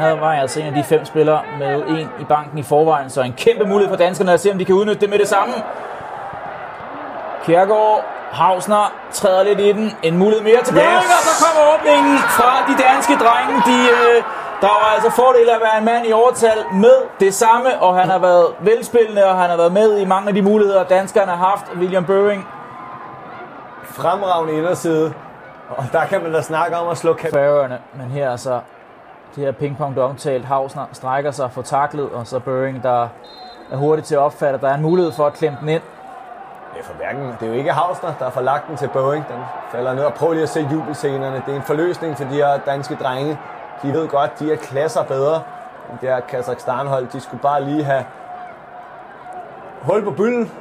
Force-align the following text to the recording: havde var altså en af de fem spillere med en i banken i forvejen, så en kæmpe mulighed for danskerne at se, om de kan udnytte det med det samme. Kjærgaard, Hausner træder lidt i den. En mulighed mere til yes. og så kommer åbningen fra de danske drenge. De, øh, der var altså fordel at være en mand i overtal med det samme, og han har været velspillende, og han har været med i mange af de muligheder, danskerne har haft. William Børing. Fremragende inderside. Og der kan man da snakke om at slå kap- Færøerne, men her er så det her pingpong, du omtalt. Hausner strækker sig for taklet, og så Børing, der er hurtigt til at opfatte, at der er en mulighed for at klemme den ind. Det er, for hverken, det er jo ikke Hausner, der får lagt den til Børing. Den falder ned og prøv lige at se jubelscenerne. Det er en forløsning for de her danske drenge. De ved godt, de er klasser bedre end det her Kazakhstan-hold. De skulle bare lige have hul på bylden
havde 0.00 0.20
var 0.20 0.32
altså 0.32 0.60
en 0.60 0.66
af 0.66 0.72
de 0.72 0.82
fem 0.84 1.04
spillere 1.04 1.40
med 1.58 1.82
en 1.88 2.08
i 2.20 2.24
banken 2.24 2.58
i 2.58 2.62
forvejen, 2.62 3.10
så 3.10 3.22
en 3.22 3.32
kæmpe 3.32 3.64
mulighed 3.64 3.88
for 3.88 3.96
danskerne 3.96 4.32
at 4.32 4.40
se, 4.40 4.52
om 4.52 4.58
de 4.58 4.64
kan 4.64 4.74
udnytte 4.74 5.00
det 5.00 5.10
med 5.10 5.18
det 5.18 5.28
samme. 5.28 5.54
Kjærgaard, 7.44 8.04
Hausner 8.32 8.92
træder 9.12 9.42
lidt 9.42 9.60
i 9.60 9.72
den. 9.72 9.92
En 10.02 10.18
mulighed 10.18 10.44
mere 10.44 10.62
til 10.64 10.76
yes. 10.76 10.82
og 10.82 11.22
så 11.28 11.44
kommer 11.44 11.74
åbningen 11.74 12.18
fra 12.18 12.52
de 12.68 12.82
danske 12.88 13.12
drenge. 13.24 13.54
De, 13.66 13.78
øh, 13.90 14.22
der 14.60 14.66
var 14.66 14.92
altså 14.94 15.10
fordel 15.10 15.48
at 15.50 15.60
være 15.62 15.78
en 15.78 15.84
mand 15.84 16.06
i 16.06 16.12
overtal 16.12 16.58
med 16.72 16.94
det 17.20 17.34
samme, 17.34 17.78
og 17.80 17.96
han 17.96 18.08
har 18.10 18.18
været 18.18 18.46
velspillende, 18.60 19.24
og 19.24 19.36
han 19.36 19.50
har 19.50 19.56
været 19.56 19.72
med 19.72 19.98
i 19.98 20.04
mange 20.04 20.28
af 20.28 20.34
de 20.34 20.42
muligheder, 20.42 20.84
danskerne 20.84 21.30
har 21.32 21.46
haft. 21.46 21.64
William 21.78 22.04
Børing. 22.04 22.48
Fremragende 23.84 24.52
inderside. 24.54 25.12
Og 25.76 25.84
der 25.92 26.04
kan 26.04 26.22
man 26.22 26.32
da 26.32 26.42
snakke 26.42 26.76
om 26.76 26.88
at 26.88 26.96
slå 26.98 27.12
kap- 27.12 27.32
Færøerne, 27.32 27.78
men 27.94 28.06
her 28.10 28.30
er 28.30 28.36
så 28.36 28.60
det 29.34 29.44
her 29.44 29.52
pingpong, 29.52 29.96
du 29.96 30.00
omtalt. 30.00 30.44
Hausner 30.44 30.86
strækker 30.92 31.30
sig 31.30 31.52
for 31.52 31.62
taklet, 31.62 32.10
og 32.10 32.26
så 32.26 32.38
Børing, 32.38 32.82
der 32.82 33.08
er 33.70 33.76
hurtigt 33.76 34.06
til 34.06 34.14
at 34.14 34.18
opfatte, 34.18 34.54
at 34.54 34.60
der 34.60 34.68
er 34.68 34.74
en 34.74 34.82
mulighed 34.82 35.12
for 35.12 35.26
at 35.26 35.32
klemme 35.32 35.58
den 35.60 35.68
ind. 35.68 35.82
Det 36.74 36.80
er, 36.80 36.84
for 36.84 36.94
hverken, 36.94 37.22
det 37.40 37.42
er 37.42 37.46
jo 37.46 37.52
ikke 37.52 37.72
Hausner, 37.72 38.12
der 38.18 38.30
får 38.30 38.40
lagt 38.40 38.68
den 38.68 38.76
til 38.76 38.88
Børing. 38.88 39.24
Den 39.28 39.40
falder 39.72 39.94
ned 39.94 40.04
og 40.04 40.14
prøv 40.14 40.32
lige 40.32 40.42
at 40.42 40.48
se 40.48 40.68
jubelscenerne. 40.72 41.42
Det 41.46 41.52
er 41.52 41.56
en 41.56 41.62
forløsning 41.62 42.16
for 42.16 42.24
de 42.24 42.34
her 42.34 42.58
danske 42.66 42.94
drenge. 42.94 43.38
De 43.82 43.92
ved 43.92 44.08
godt, 44.08 44.38
de 44.38 44.52
er 44.52 44.56
klasser 44.56 45.04
bedre 45.04 45.42
end 45.90 45.98
det 46.00 46.08
her 46.08 46.20
Kazakhstan-hold. 46.20 47.06
De 47.06 47.20
skulle 47.20 47.42
bare 47.42 47.64
lige 47.64 47.84
have 47.84 48.04
hul 49.82 50.04
på 50.04 50.10
bylden 50.10 50.52